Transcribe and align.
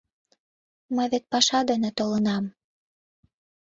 Мый 0.95 1.07
вет 1.11 1.23
паша 1.31 1.59
дене 1.69 1.89
толынам. 1.97 2.43